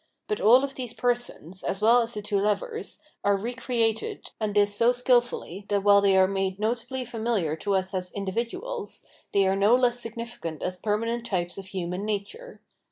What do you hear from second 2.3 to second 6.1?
lovers, are recreated, and this so skillfully that while